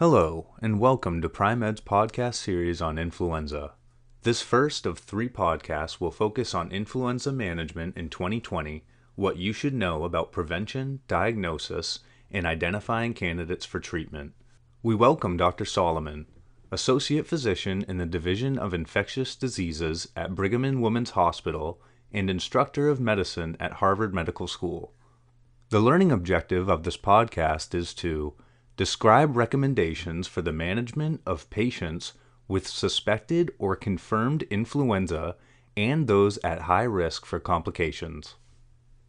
[0.00, 3.74] Hello, and welcome to PrimeEd's podcast series on influenza.
[4.22, 8.82] This first of three podcasts will focus on influenza management in 2020,
[9.14, 14.32] what you should know about prevention, diagnosis, and identifying candidates for treatment.
[14.82, 15.64] We welcome Dr.
[15.64, 16.26] Solomon,
[16.72, 21.80] Associate Physician in the Division of Infectious Diseases at Brigham and Women's Hospital
[22.12, 24.92] and Instructor of Medicine at Harvard Medical School.
[25.68, 28.34] The learning objective of this podcast is to
[28.76, 32.14] describe recommendations for the management of patients
[32.48, 35.36] with suspected or confirmed influenza
[35.76, 38.34] and those at high risk for complications.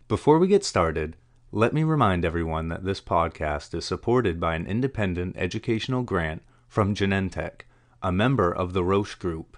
[0.08, 1.16] Before we get started,
[1.52, 6.94] let me remind everyone that this podcast is supported by an independent educational grant from
[6.94, 7.62] Genentech,
[8.02, 9.58] a member of the Roche Group.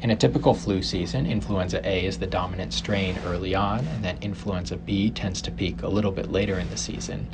[0.00, 4.18] In a typical flu season, influenza A is the dominant strain early on, and then
[4.20, 7.28] influenza B tends to peak a little bit later in the season.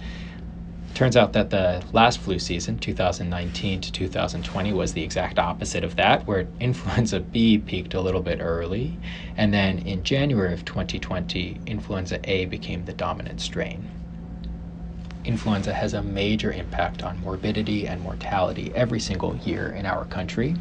[0.94, 5.96] Turns out that the last flu season, 2019 to 2020, was the exact opposite of
[5.96, 8.96] that, where influenza B peaked a little bit early.
[9.36, 13.90] And then in January of 2020, influenza A became the dominant strain.
[15.24, 20.54] Influenza has a major impact on morbidity and mortality every single year in our country.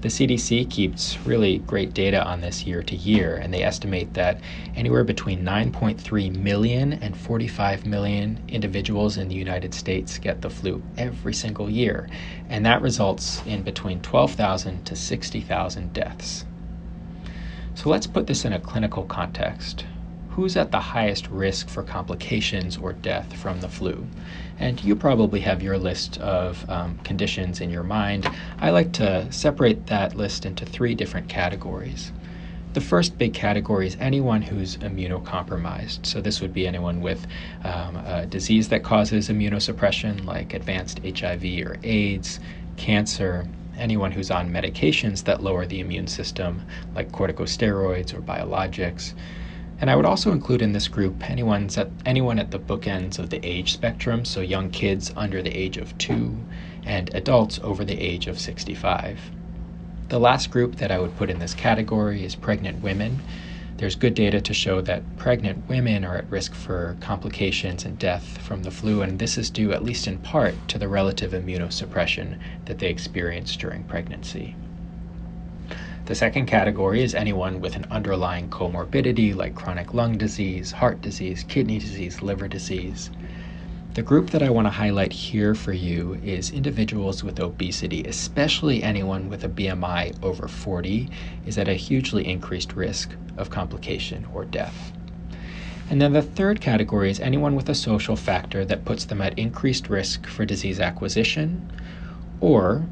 [0.00, 4.40] The CDC keeps really great data on this year to year, and they estimate that
[4.76, 10.84] anywhere between 9.3 million and 45 million individuals in the United States get the flu
[10.96, 12.08] every single year,
[12.48, 16.44] and that results in between 12,000 to 60,000 deaths.
[17.74, 19.84] So let's put this in a clinical context
[20.38, 24.06] who's at the highest risk for complications or death from the flu.
[24.60, 28.24] And you probably have your list of um, conditions in your mind.
[28.60, 32.12] I like to separate that list into three different categories.
[32.72, 36.06] The first big category is anyone who's immunocompromised.
[36.06, 37.26] So, this would be anyone with
[37.64, 42.38] um, a disease that causes immunosuppression, like advanced HIV or AIDS,
[42.76, 43.44] cancer,
[43.76, 46.62] anyone who's on medications that lower the immune system,
[46.94, 49.14] like corticosteroids or biologics,
[49.80, 53.30] and I would also include in this group anyone's at, anyone at the bookends of
[53.30, 56.36] the age spectrum, so young kids under the age of two
[56.84, 59.20] and adults over the age of 65.
[60.08, 63.20] The last group that I would put in this category is pregnant women.
[63.76, 68.38] There's good data to show that pregnant women are at risk for complications and death
[68.38, 72.40] from the flu, and this is due, at least in part, to the relative immunosuppression
[72.64, 74.56] that they experience during pregnancy.
[76.08, 81.44] The second category is anyone with an underlying comorbidity like chronic lung disease, heart disease,
[81.46, 83.10] kidney disease, liver disease.
[83.92, 88.82] The group that I want to highlight here for you is individuals with obesity, especially
[88.82, 91.10] anyone with a BMI over 40,
[91.44, 94.92] is at a hugely increased risk of complication or death.
[95.90, 99.38] And then the third category is anyone with a social factor that puts them at
[99.38, 101.70] increased risk for disease acquisition
[102.40, 102.86] or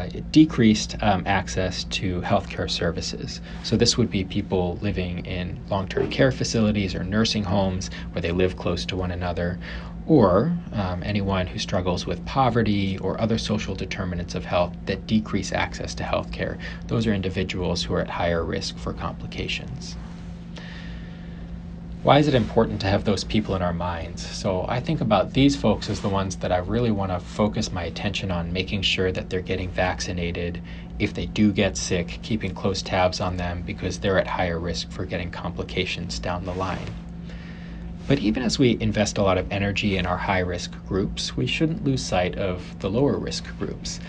[0.00, 3.40] uh, decreased um, access to healthcare services.
[3.62, 8.22] So, this would be people living in long term care facilities or nursing homes where
[8.22, 9.58] they live close to one another,
[10.06, 15.52] or um, anyone who struggles with poverty or other social determinants of health that decrease
[15.52, 16.58] access to healthcare.
[16.86, 19.96] Those are individuals who are at higher risk for complications.
[22.02, 24.26] Why is it important to have those people in our minds?
[24.26, 27.70] So I think about these folks as the ones that I really want to focus
[27.70, 30.62] my attention on making sure that they're getting vaccinated.
[30.98, 34.90] If they do get sick, keeping close tabs on them because they're at higher risk
[34.90, 36.88] for getting complications down the line.
[38.08, 41.46] But even as we invest a lot of energy in our high risk groups, we
[41.46, 44.00] shouldn't lose sight of the lower risk groups.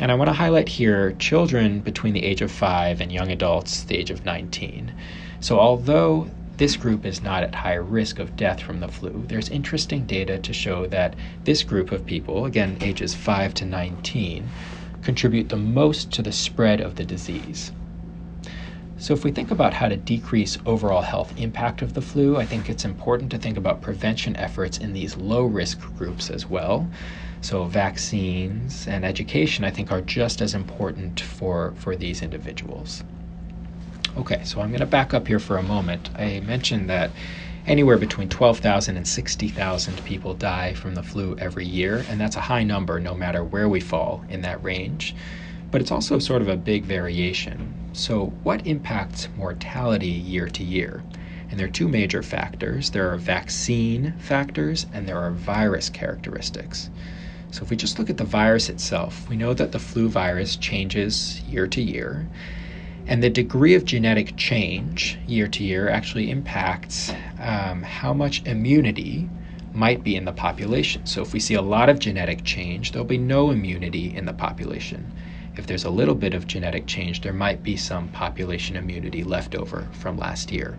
[0.00, 3.82] And I want to highlight here children between the age of 5 and young adults,
[3.82, 4.94] the age of 19.
[5.40, 9.24] So, although this group is not at higher risk of death from the flu.
[9.26, 14.48] There's interesting data to show that this group of people, again ages 5 to 19,
[15.02, 17.72] contribute the most to the spread of the disease.
[18.96, 22.46] So, if we think about how to decrease overall health impact of the flu, I
[22.46, 26.88] think it's important to think about prevention efforts in these low risk groups as well.
[27.40, 33.02] So, vaccines and education, I think, are just as important for, for these individuals.
[34.16, 36.08] Okay, so I'm going to back up here for a moment.
[36.14, 37.10] I mentioned that
[37.66, 42.42] anywhere between 12,000 and 60,000 people die from the flu every year, and that's a
[42.42, 45.16] high number no matter where we fall in that range.
[45.72, 47.74] But it's also sort of a big variation.
[47.92, 51.02] So, what impacts mortality year to year?
[51.50, 56.88] And there are two major factors there are vaccine factors and there are virus characteristics.
[57.50, 60.54] So, if we just look at the virus itself, we know that the flu virus
[60.54, 62.28] changes year to year.
[63.06, 69.28] And the degree of genetic change year to year actually impacts um, how much immunity
[69.74, 71.04] might be in the population.
[71.04, 74.32] So, if we see a lot of genetic change, there'll be no immunity in the
[74.32, 75.12] population.
[75.56, 79.54] If there's a little bit of genetic change, there might be some population immunity left
[79.54, 80.78] over from last year.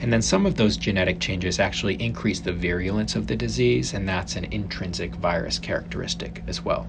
[0.00, 4.08] And then some of those genetic changes actually increase the virulence of the disease, and
[4.08, 6.88] that's an intrinsic virus characteristic as well.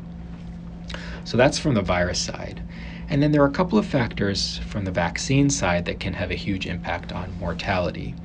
[1.23, 2.61] So that's from the virus side.
[3.09, 6.31] And then there are a couple of factors from the vaccine side that can have
[6.31, 8.15] a huge impact on mortality.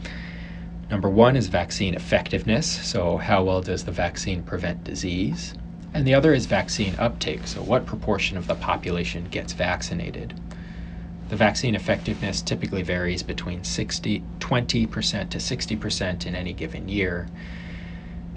[0.91, 2.67] Number one is vaccine effectiveness.
[2.67, 5.55] So, how well does the vaccine prevent disease?
[5.93, 7.47] And the other is vaccine uptake.
[7.47, 10.41] So, what proportion of the population gets vaccinated?
[11.29, 17.29] The vaccine effectiveness typically varies between 60, 20% to 60% in any given year.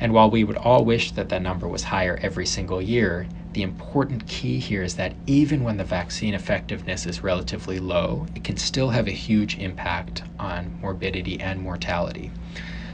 [0.01, 3.61] And while we would all wish that that number was higher every single year, the
[3.61, 8.57] important key here is that even when the vaccine effectiveness is relatively low, it can
[8.57, 12.31] still have a huge impact on morbidity and mortality.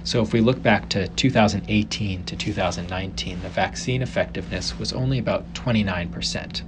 [0.03, 5.53] So, if we look back to 2018 to 2019, the vaccine effectiveness was only about
[5.53, 6.61] 29%.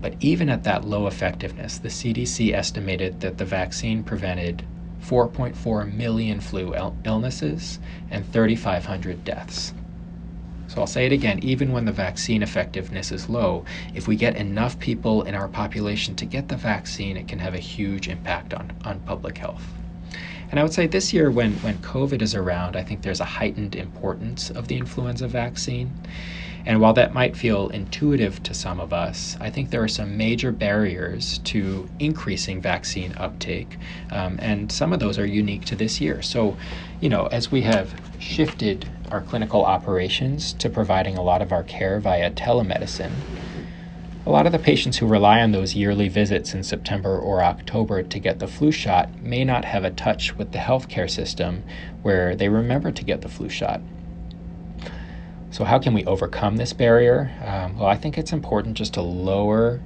[0.00, 4.64] But even at that low effectiveness, the CDC estimated that the vaccine prevented
[5.02, 7.78] 4.4 million flu il- illnesses
[8.10, 9.74] and 3,500 deaths.
[10.68, 14.36] So I'll say it again even when the vaccine effectiveness is low, if we get
[14.36, 18.54] enough people in our population to get the vaccine, it can have a huge impact
[18.54, 19.64] on, on public health.
[20.50, 23.24] And I would say this year, when, when COVID is around, I think there's a
[23.24, 25.92] heightened importance of the influenza vaccine.
[26.66, 30.16] And while that might feel intuitive to some of us, I think there are some
[30.16, 33.78] major barriers to increasing vaccine uptake.
[34.10, 36.22] Um, and some of those are unique to this year.
[36.22, 36.56] So,
[37.00, 41.62] you know, as we have shifted our clinical operations to providing a lot of our
[41.64, 43.12] care via telemedicine,
[44.26, 48.02] a lot of the patients who rely on those yearly visits in September or October
[48.02, 51.64] to get the flu shot may not have a touch with the healthcare system
[52.02, 53.80] where they remember to get the flu shot.
[55.52, 57.32] So, how can we overcome this barrier?
[57.44, 59.80] Um, well, I think it's important just to lower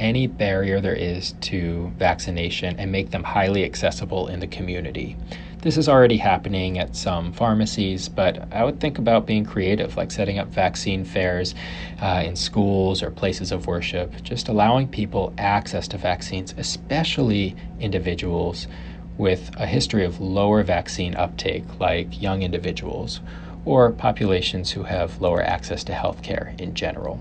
[0.00, 5.16] any barrier there is to vaccination and make them highly accessible in the community.
[5.62, 10.10] This is already happening at some pharmacies, but I would think about being creative, like
[10.10, 11.54] setting up vaccine fairs
[12.00, 18.68] uh, in schools or places of worship, just allowing people access to vaccines, especially individuals
[19.16, 23.20] with a history of lower vaccine uptake, like young individuals
[23.66, 27.20] or populations who have lower access to health care in general.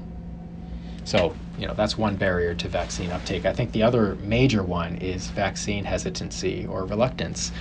[1.04, 3.46] So, you know, that's one barrier to vaccine uptake.
[3.46, 7.52] I think the other major one is vaccine hesitancy or reluctance.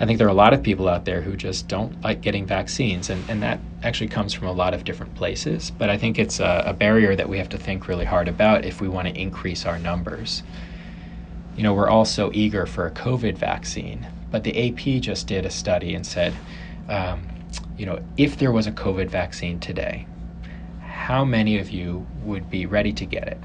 [0.00, 2.46] I think there are a lot of people out there who just don't like getting
[2.46, 5.70] vaccines, and, and that actually comes from a lot of different places.
[5.70, 8.64] But I think it's a, a barrier that we have to think really hard about
[8.64, 10.42] if we want to increase our numbers.
[11.56, 15.44] You know, we're all so eager for a COVID vaccine, but the AP just did
[15.44, 16.34] a study and said,
[16.88, 17.22] um,
[17.76, 20.06] you know, if there was a COVID vaccine today,
[20.80, 23.38] how many of you would be ready to get it?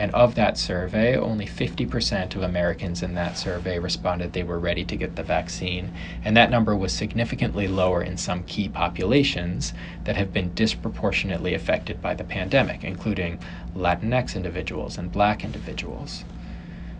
[0.00, 4.82] And of that survey, only 50% of Americans in that survey responded they were ready
[4.86, 5.92] to get the vaccine.
[6.24, 12.00] And that number was significantly lower in some key populations that have been disproportionately affected
[12.00, 13.40] by the pandemic, including
[13.76, 16.24] Latinx individuals and black individuals.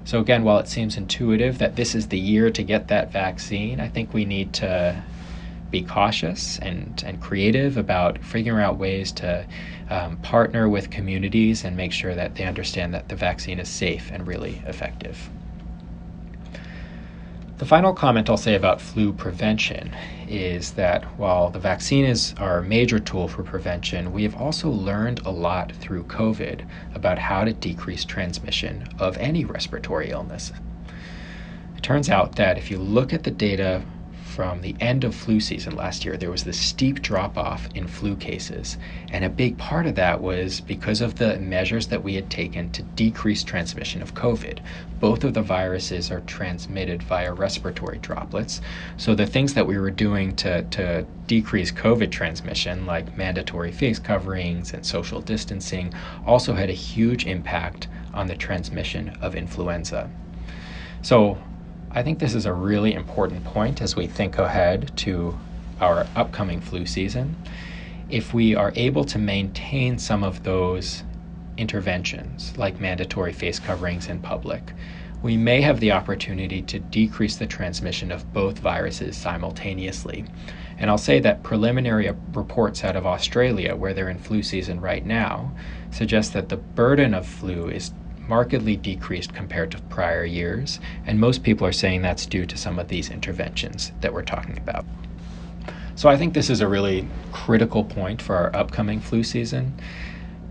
[0.05, 3.81] So, again, while it seems intuitive that this is the year to get that vaccine,
[3.81, 5.03] I think we need to
[5.71, 9.47] be cautious and, and creative about figuring out ways to
[9.89, 14.11] um, partner with communities and make sure that they understand that the vaccine is safe
[14.13, 15.31] and really effective.
[17.61, 19.95] The final comment I'll say about flu prevention
[20.27, 25.21] is that while the vaccine is our major tool for prevention, we have also learned
[25.27, 30.53] a lot through COVID about how to decrease transmission of any respiratory illness.
[31.77, 33.83] It turns out that if you look at the data
[34.41, 37.87] from the end of flu season last year, there was this steep drop off in
[37.87, 38.79] flu cases.
[39.13, 42.71] And a big part of that was because of the measures that we had taken
[42.71, 44.61] to decrease transmission of COVID.
[44.99, 48.63] Both of the viruses are transmitted via respiratory droplets.
[48.97, 53.99] So the things that we were doing to, to decrease COVID transmission, like mandatory face
[53.99, 55.93] coverings and social distancing,
[56.25, 60.11] also had a huge impact on the transmission of influenza.
[61.03, 61.37] So
[61.93, 65.37] I think this is a really important point as we think ahead to
[65.81, 67.35] our upcoming flu season.
[68.09, 71.03] If we are able to maintain some of those
[71.57, 74.73] interventions, like mandatory face coverings in public,
[75.21, 80.25] we may have the opportunity to decrease the transmission of both viruses simultaneously.
[80.79, 85.05] And I'll say that preliminary reports out of Australia, where they're in flu season right
[85.05, 85.53] now,
[85.91, 87.93] suggest that the burden of flu is
[88.31, 92.79] markedly decreased compared to prior years, and most people are saying that's due to some
[92.79, 94.87] of these interventions that we're talking about.
[95.97, 99.75] So I think this is a really critical point for our upcoming flu season.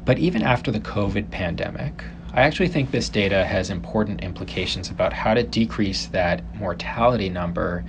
[0.03, 5.13] But even after the COVID pandemic, I actually think this data has important implications about
[5.13, 7.85] how to decrease that mortality number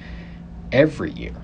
[0.70, 1.34] every year.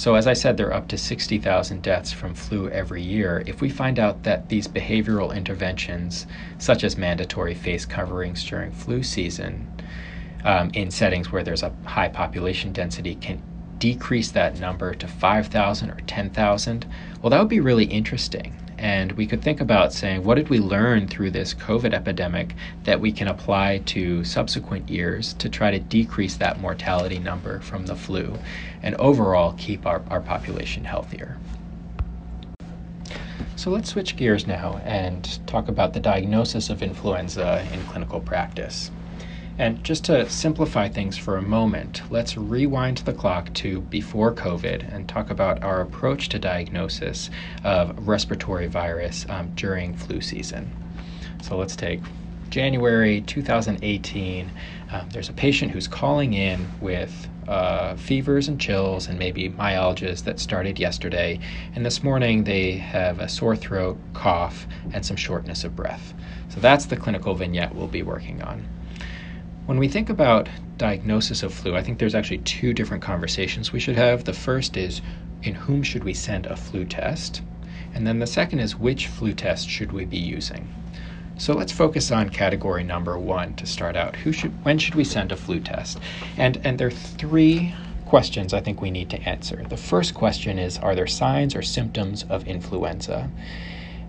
[0.00, 3.44] So, as I said, there are up to 60,000 deaths from flu every year.
[3.44, 6.26] If we find out that these behavioral interventions,
[6.56, 9.68] such as mandatory face coverings during flu season,
[10.42, 13.42] um, in settings where there's a high population density, can
[13.78, 16.86] decrease that number to 5,000 or 10,000,
[17.20, 18.54] well, that would be really interesting.
[18.80, 22.98] And we could think about saying, what did we learn through this COVID epidemic that
[22.98, 27.94] we can apply to subsequent years to try to decrease that mortality number from the
[27.94, 28.38] flu
[28.82, 31.36] and overall keep our, our population healthier?
[33.54, 38.90] So let's switch gears now and talk about the diagnosis of influenza in clinical practice.
[39.60, 44.90] And just to simplify things for a moment, let's rewind the clock to before COVID
[44.90, 47.28] and talk about our approach to diagnosis
[47.62, 50.72] of respiratory virus um, during flu season.
[51.42, 52.00] So let's take
[52.48, 54.50] January 2018.
[54.92, 60.24] Um, there's a patient who's calling in with uh, fevers and chills and maybe myalgias
[60.24, 61.38] that started yesterday.
[61.74, 66.14] And this morning they have a sore throat, cough, and some shortness of breath.
[66.48, 68.66] So that's the clinical vignette we'll be working on.
[69.66, 70.48] When we think about
[70.78, 74.24] diagnosis of flu, I think there's actually two different conversations we should have.
[74.24, 75.00] The first is
[75.42, 77.42] in whom should we send a flu test?
[77.94, 80.68] And then the second is which flu test should we be using?
[81.38, 84.16] So let's focus on category number one to start out.
[84.16, 85.98] Who should, when should we send a flu test?
[86.36, 87.74] And, and there are three
[88.06, 89.64] questions I think we need to answer.
[89.68, 93.30] The first question is Are there signs or symptoms of influenza?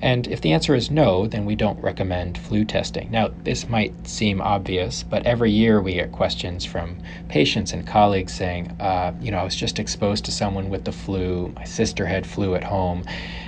[0.02, 3.12] And if the answer is no, then we don't recommend flu testing.
[3.12, 6.98] Now, this might seem obvious, but every year we get questions from
[7.30, 10.92] patients and colleagues saying, uh, you know, I was just exposed to someone with the
[10.92, 13.04] flu, my sister had flu at home,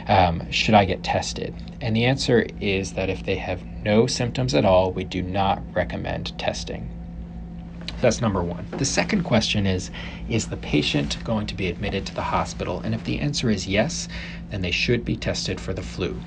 [0.07, 1.55] um, should I get tested?
[1.81, 5.61] And the answer is that if they have no symptoms at all, we do not
[5.73, 6.87] recommend testing.
[7.99, 8.67] That's number one.
[8.71, 9.89] The second question is
[10.27, 12.81] Is the patient going to be admitted to the hospital?
[12.81, 14.09] And if the answer is yes,
[14.49, 16.19] then they should be tested for the flu.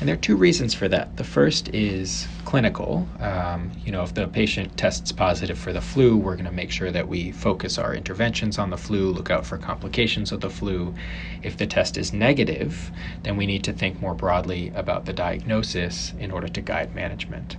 [0.00, 1.16] And there are two reasons for that.
[1.16, 3.08] The first is clinical.
[3.20, 6.70] Um, you know, if the patient tests positive for the flu, we're going to make
[6.70, 10.50] sure that we focus our interventions on the flu, look out for complications of the
[10.50, 10.94] flu.
[11.42, 12.90] If the test is negative,
[13.22, 17.56] then we need to think more broadly about the diagnosis in order to guide management.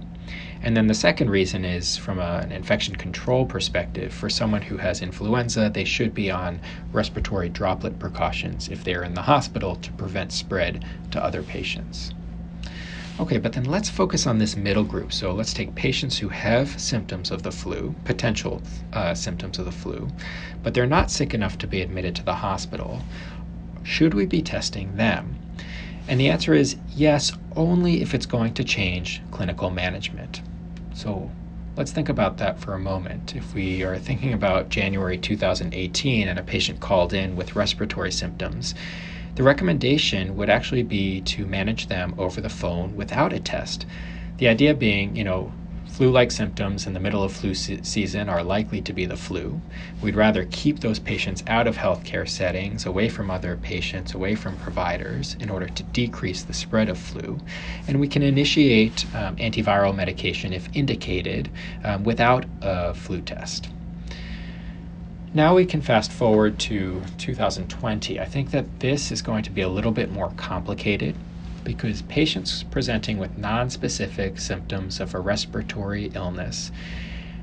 [0.62, 4.14] And then the second reason is from a, an infection control perspective.
[4.14, 6.60] For someone who has influenza, they should be on
[6.92, 12.14] respiratory droplet precautions if they're in the hospital to prevent spread to other patients.
[13.18, 15.14] Okay, but then let's focus on this middle group.
[15.14, 19.72] So let's take patients who have symptoms of the flu, potential uh, symptoms of the
[19.72, 20.10] flu,
[20.64, 23.02] but they're not sick enough to be admitted to the hospital.
[23.84, 25.38] Should we be testing them?
[26.10, 30.42] And the answer is yes, only if it's going to change clinical management.
[30.94, 31.32] So
[31.78, 33.34] let's think about that for a moment.
[33.34, 38.76] If we are thinking about January 2018 and a patient called in with respiratory symptoms,
[39.36, 43.86] the recommendation would actually be to manage them over the phone without a test.
[44.38, 45.52] The idea being, you know,
[45.96, 49.16] flu like symptoms in the middle of flu se- season are likely to be the
[49.16, 49.62] flu.
[50.02, 54.58] We'd rather keep those patients out of healthcare settings, away from other patients, away from
[54.58, 57.40] providers, in order to decrease the spread of flu.
[57.88, 61.50] And we can initiate um, antiviral medication if indicated
[61.86, 63.70] um, without a flu test.
[65.36, 68.20] Now we can fast forward to 2020.
[68.22, 71.14] I think that this is going to be a little bit more complicated
[71.64, 76.72] because patients presenting with nonspecific symptoms of a respiratory illness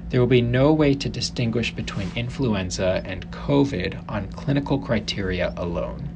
[0.09, 6.09] There will be no way to distinguish between influenza and COVID on clinical criteria alone.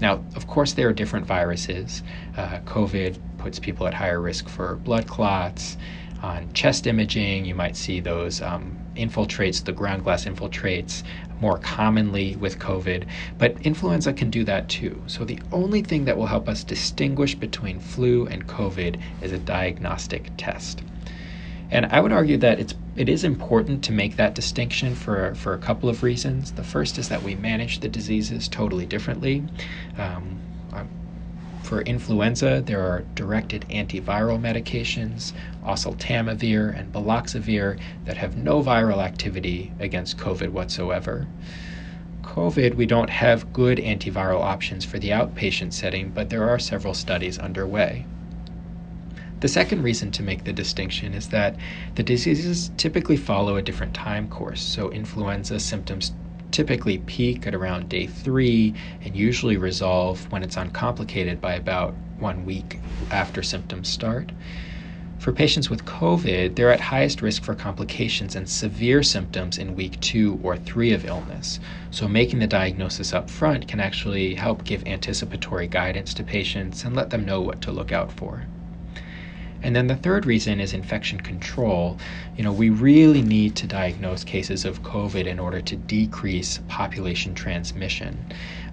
[0.00, 2.02] Now, of course, there are different viruses.
[2.36, 5.76] Uh, COVID puts people at higher risk for blood clots.
[6.22, 11.02] On chest imaging, you might see those um, infiltrates, the ground glass infiltrates,
[11.40, 13.06] more commonly with COVID,
[13.38, 15.02] but influenza can do that too.
[15.06, 19.38] So the only thing that will help us distinguish between flu and COVID is a
[19.38, 20.82] diagnostic test.
[21.70, 25.54] And I would argue that it's it is important to make that distinction for, for
[25.54, 26.52] a couple of reasons.
[26.52, 29.42] The first is that we manage the diseases totally differently.
[29.98, 30.38] Um,
[31.64, 35.32] for influenza, there are directed antiviral medications,
[35.64, 41.26] oseltamivir and baloxavir, that have no viral activity against COVID whatsoever.
[42.22, 46.94] COVID, we don't have good antiviral options for the outpatient setting, but there are several
[46.94, 48.06] studies underway.
[49.40, 51.56] The second reason to make the distinction is that
[51.96, 54.62] the diseases typically follow a different time course.
[54.62, 56.12] So, influenza symptoms
[56.54, 62.44] typically peak at around day three and usually resolve when it's uncomplicated by about one
[62.46, 62.78] week
[63.10, 64.30] after symptoms start.
[65.18, 69.98] For patients with COVID, they're at highest risk for complications and severe symptoms in week
[69.98, 71.58] two or three of illness.
[71.90, 76.94] So, making the diagnosis up front can actually help give anticipatory guidance to patients and
[76.94, 78.46] let them know what to look out for.
[79.64, 81.98] And then the third reason is infection control.
[82.36, 87.34] You know, we really need to diagnose cases of COVID in order to decrease population
[87.34, 88.22] transmission.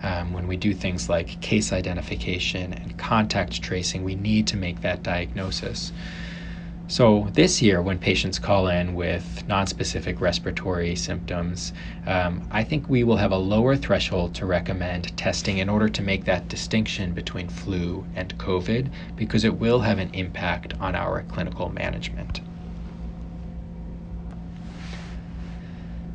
[0.03, 4.81] Um, when we do things like case identification and contact tracing, we need to make
[4.81, 5.93] that diagnosis.
[6.91, 11.71] So, this year, when patients call in with nonspecific respiratory symptoms,
[12.05, 16.01] um, I think we will have a lower threshold to recommend testing in order to
[16.01, 21.23] make that distinction between flu and COVID because it will have an impact on our
[21.29, 22.41] clinical management.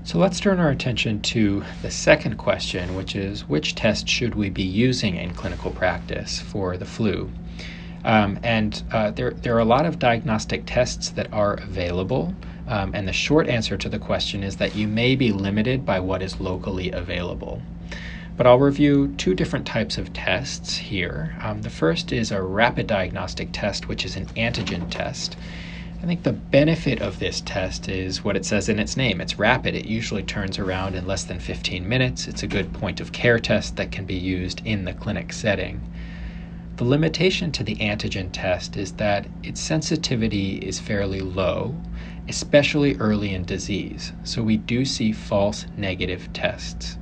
[0.04, 4.50] So let's turn our attention to the second question, which is which test should we
[4.50, 7.30] be using in clinical practice for the flu?
[8.06, 12.32] Um, and uh, there, there are a lot of diagnostic tests that are available.
[12.68, 15.98] Um, and the short answer to the question is that you may be limited by
[15.98, 17.61] what is locally available.
[18.37, 21.37] But I'll review two different types of tests here.
[21.40, 25.37] Um, the first is a rapid diagnostic test, which is an antigen test.
[26.00, 29.20] I think the benefit of this test is what it says in its name.
[29.20, 29.74] It's rapid.
[29.74, 32.28] It usually turns around in less than 15 minutes.
[32.28, 35.81] It's a good point of care test that can be used in the clinic setting.
[36.76, 41.74] The limitation to the antigen test is that its sensitivity is fairly low,
[42.28, 46.98] especially early in disease, so we do see false negative tests.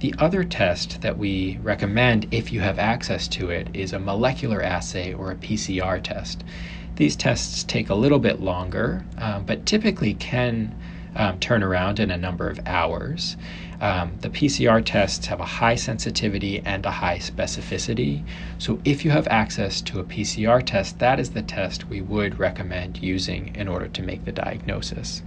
[0.00, 4.62] The other test that we recommend if you have access to it is a molecular
[4.62, 6.44] assay or a PCR test.
[6.96, 10.74] These tests take a little bit longer, um, but typically can
[11.16, 13.36] um, turn around in a number of hours.
[13.80, 18.22] Um, the PCR tests have a high sensitivity and a high specificity.
[18.58, 22.38] So, if you have access to a PCR test, that is the test we would
[22.38, 25.22] recommend using in order to make the diagnosis.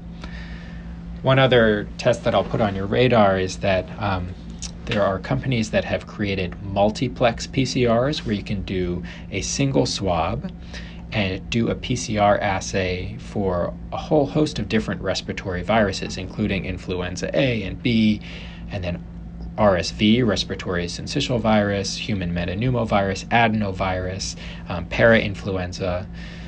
[1.24, 4.36] One other test that I'll put on your radar is that um,
[4.86, 10.52] there are companies that have created multiplex PCRs where you can do a single swab
[11.14, 17.30] and do a PCR assay for a whole host of different respiratory viruses, including influenza
[17.38, 18.20] A and B,
[18.72, 19.04] and then
[19.56, 24.36] RSV, respiratory syncytial virus, human metapneumovirus, adenovirus,
[24.68, 26.08] um, parainfluenza.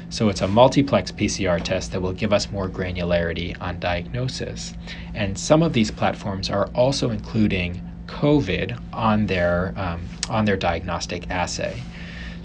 [0.09, 4.73] So it's a multiplex PCR test that will give us more granularity on diagnosis.
[5.13, 11.29] And some of these platforms are also including COVID on their um, on their diagnostic
[11.29, 11.83] assay.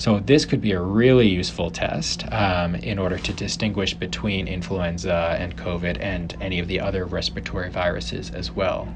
[0.00, 5.36] So this could be a really useful test um, in order to distinguish between influenza
[5.38, 8.88] and COVID and any of the other respiratory viruses as well.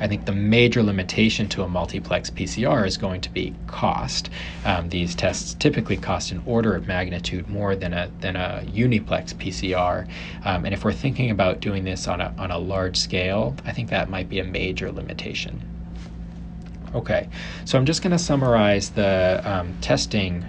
[0.00, 4.30] I think the major limitation to a multiplex PCR is going to be cost.
[4.64, 9.34] Um, these tests typically cost an order of magnitude more than a than a uniplex
[9.34, 10.08] PCR,
[10.46, 13.72] um, and if we're thinking about doing this on a on a large scale, I
[13.72, 15.75] think that might be a major limitation.
[16.94, 17.28] Okay,
[17.64, 20.44] so I'm just going to summarize the um, testing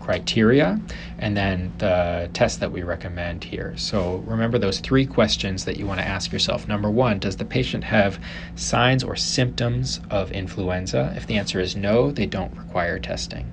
[0.00, 0.80] criteria
[1.18, 3.76] and then the test that we recommend here.
[3.76, 6.66] So remember those three questions that you want to ask yourself.
[6.66, 8.18] Number one, does the patient have
[8.56, 11.12] signs or symptoms of influenza?
[11.16, 13.52] If the answer is no, they don't require testing.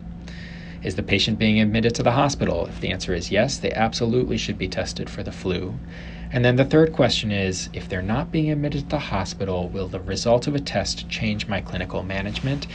[0.84, 2.65] Is the patient being admitted to the hospital?
[2.65, 5.78] If the answer is yes, they absolutely should be tested for the flu.
[6.32, 9.88] And then the third question is if they're not being admitted to the hospital, will
[9.88, 12.68] the result of a test change my clinical management?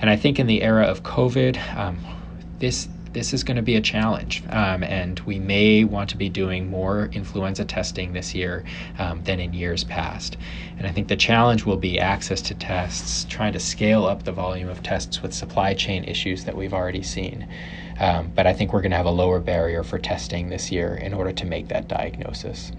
[0.00, 1.98] And I think in the era of COVID, um,
[2.58, 6.28] this this is going to be a challenge, um, and we may want to be
[6.28, 8.62] doing more influenza testing this year
[8.98, 10.36] um, than in years past.
[10.78, 14.32] And I think the challenge will be access to tests, trying to scale up the
[14.32, 17.48] volume of tests with supply chain issues that we've already seen.
[17.98, 20.94] Um, but I think we're going to have a lower barrier for testing this year
[20.94, 22.70] in order to make that diagnosis.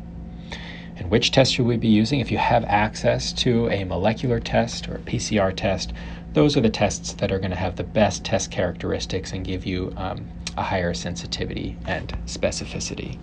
[1.01, 2.19] And which test should we be using?
[2.19, 5.93] If you have access to a molecular test or a PCR test,
[6.33, 9.65] those are the tests that are going to have the best test characteristics and give
[9.65, 13.17] you um, a higher sensitivity and specificity.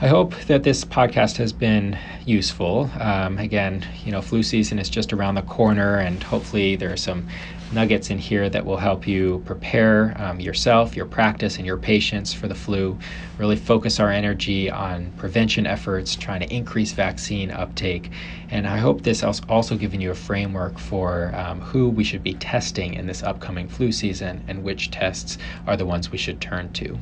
[0.00, 2.90] I hope that this podcast has been useful.
[2.98, 6.96] Um, again, you know, flu season is just around the corner, and hopefully, there are
[6.96, 7.28] some
[7.76, 12.32] nuggets in here that will help you prepare um, yourself, your practice, and your patients
[12.32, 12.98] for the flu.
[13.38, 18.10] Really focus our energy on prevention efforts, trying to increase vaccine uptake.
[18.50, 22.24] And I hope this has also given you a framework for um, who we should
[22.24, 26.40] be testing in this upcoming flu season and which tests are the ones we should
[26.40, 26.98] turn to.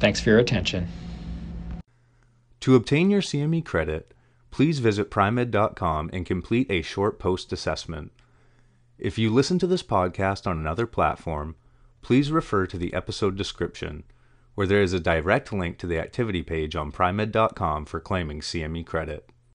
[0.00, 0.88] Thanks for your attention.
[2.60, 4.12] To obtain your CME credit,
[4.50, 8.10] please visit primed.com and complete a short post assessment.
[8.98, 11.54] If you listen to this podcast on another platform,
[12.02, 14.02] please refer to the episode description,
[14.56, 18.84] where there is a direct link to the activity page on primed.com for claiming CME
[18.84, 19.30] credit.